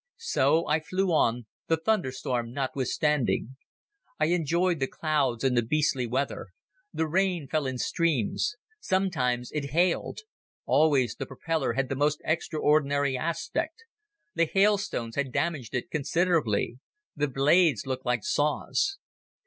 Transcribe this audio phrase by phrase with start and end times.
[0.17, 3.57] So I flew on, the thunderstorm notwithstanding.
[4.19, 6.47] I enjoyed the clouds and the beastly weather.
[6.91, 8.55] The rain fell in streams.
[8.79, 10.21] Sometimes it hailed.
[10.67, 13.83] Afterwards the propeller had the most extraordinary aspect.
[14.33, 16.79] The hail stones had damaged it considerably.
[17.15, 18.97] The blades looked like saws.